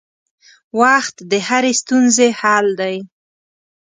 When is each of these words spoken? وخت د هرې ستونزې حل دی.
وخت 0.81 1.15
د 1.31 1.33
هرې 1.47 1.73
ستونزې 1.81 2.27
حل 2.39 2.67
دی. 2.81 2.95